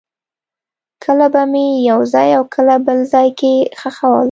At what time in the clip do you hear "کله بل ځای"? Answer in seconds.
2.55-3.27